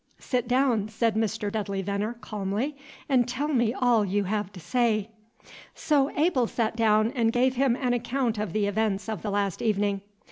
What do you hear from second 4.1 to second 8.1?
have to say." So Abel sat down and gave him an